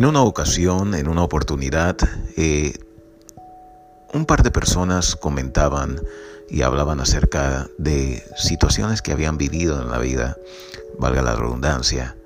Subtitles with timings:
[0.00, 1.94] En una ocasión, en una oportunidad,
[2.38, 2.72] eh,
[4.14, 6.00] un par de personas comentaban
[6.48, 10.38] y hablaban acerca de situaciones que habían vivido en la vida,
[10.98, 12.16] valga la redundancia,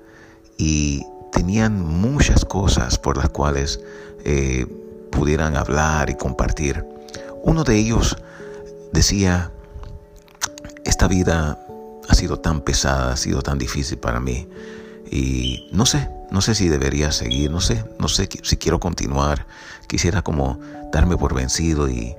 [0.57, 1.03] y
[1.33, 3.81] tenían muchas cosas por las cuales
[4.23, 4.67] eh,
[5.11, 6.85] pudieran hablar y compartir.
[7.43, 8.15] Uno de ellos
[8.93, 9.51] decía,
[10.85, 11.59] esta vida
[12.07, 14.47] ha sido tan pesada, ha sido tan difícil para mí
[15.11, 19.47] y no sé, no sé si debería seguir, no sé, no sé si quiero continuar.
[19.87, 20.59] Quisiera como
[20.91, 22.15] darme por vencido y,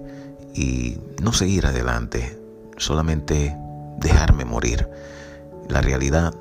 [0.55, 2.41] y no seguir adelante,
[2.77, 3.57] solamente
[3.99, 4.89] dejarme morir.
[5.69, 6.35] La realidad,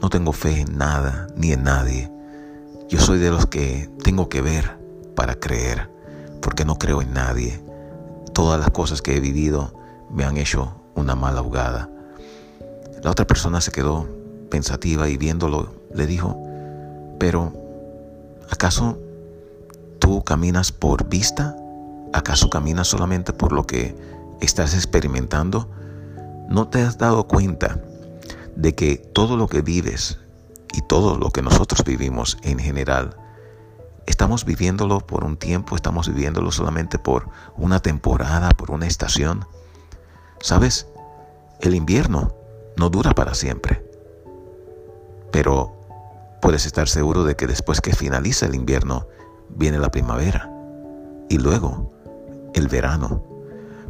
[0.00, 2.10] no tengo fe en nada ni en nadie.
[2.88, 4.78] Yo soy de los que tengo que ver
[5.14, 5.90] para creer,
[6.40, 7.60] porque no creo en nadie.
[8.32, 9.74] Todas las cosas que he vivido
[10.10, 11.90] me han hecho una mala ahogada.
[13.02, 14.08] La otra persona se quedó
[14.48, 16.36] pensativa y viéndolo le dijo,
[17.18, 17.52] pero
[18.50, 18.98] ¿acaso
[19.98, 21.56] tú caminas por vista?
[22.12, 23.96] ¿Acaso caminas solamente por lo que
[24.40, 25.68] estás experimentando?
[26.48, 27.80] ¿No te has dado cuenta
[28.56, 30.18] de que todo lo que vives
[30.72, 33.16] y todo lo que nosotros vivimos en general,
[34.06, 39.46] estamos viviéndolo por un tiempo, estamos viviéndolo solamente por una temporada, por una estación?
[40.40, 40.86] ¿Sabes?
[41.60, 42.32] El invierno
[42.76, 43.77] no dura para siempre.
[45.30, 45.72] Pero
[46.40, 49.06] puedes estar seguro de que después que finaliza el invierno,
[49.48, 50.50] viene la primavera
[51.28, 51.92] y luego
[52.54, 53.22] el verano.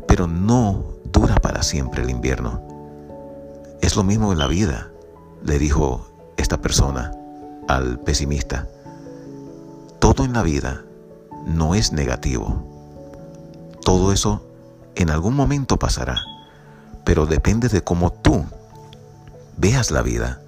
[0.07, 2.63] Pero no dura para siempre el invierno.
[3.81, 4.91] Es lo mismo en la vida,
[5.45, 7.13] le dijo esta persona
[7.69, 8.67] al pesimista.
[9.99, 10.85] Todo en la vida
[11.47, 12.65] no es negativo.
[13.85, 14.43] Todo eso
[14.95, 16.19] en algún momento pasará,
[17.05, 18.45] pero depende de cómo tú
[19.57, 20.41] veas la vida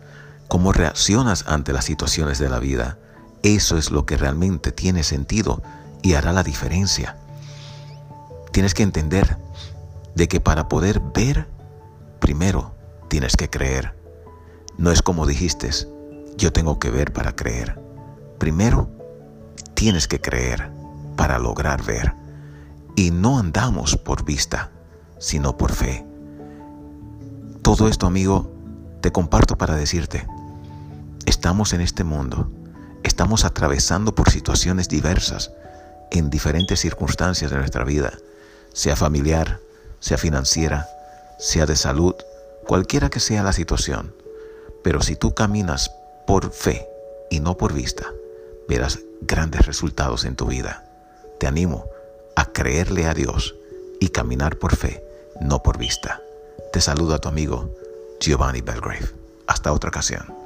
[0.51, 2.99] cómo reaccionas ante las situaciones de la vida.
[3.45, 5.63] Eso es lo que realmente tiene sentido
[6.03, 7.17] y hará la diferencia.
[8.51, 9.39] Tienes que entender
[10.17, 11.47] de que para poder ver,
[12.19, 12.75] primero
[13.07, 13.95] tienes que creer.
[14.77, 15.71] No es como dijiste,
[16.37, 17.81] yo tengo que ver para creer.
[18.39, 18.91] Primero,
[19.75, 20.69] tienes que creer
[21.15, 22.13] para lograr ver.
[22.97, 24.73] Y no andamos por vista,
[25.21, 26.05] sino por fe.
[27.63, 28.53] Todo esto, amigo,
[29.01, 30.27] te comparto para decirte,
[31.31, 32.51] Estamos en este mundo,
[33.05, 35.53] estamos atravesando por situaciones diversas,
[36.11, 38.13] en diferentes circunstancias de nuestra vida,
[38.73, 39.61] sea familiar,
[40.01, 40.89] sea financiera,
[41.39, 42.17] sea de salud,
[42.67, 44.13] cualquiera que sea la situación.
[44.83, 45.93] Pero si tú caminas
[46.27, 46.89] por fe
[47.31, 48.07] y no por vista,
[48.69, 50.85] verás grandes resultados en tu vida.
[51.39, 51.87] Te animo
[52.35, 53.55] a creerle a Dios
[54.01, 55.05] y caminar por fe,
[55.41, 56.21] no por vista.
[56.73, 57.73] Te saluda tu amigo
[58.19, 59.09] Giovanni Belgrave.
[59.47, 60.40] Hasta otra ocasión.